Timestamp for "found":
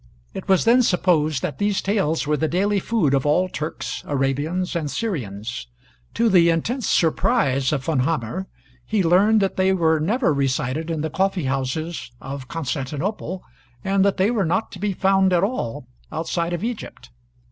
14.93-15.33